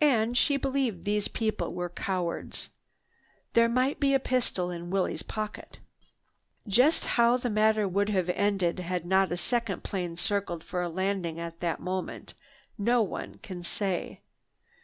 [0.00, 2.68] And she believed these people were cowards.
[3.54, 5.82] There might be a pistol in Willie's pocket—just
[6.68, 6.72] might.
[6.72, 10.88] Just how the matter would have ended had not a second plane circled for a
[10.88, 12.34] landing at that moment,
[12.78, 14.20] no one can say.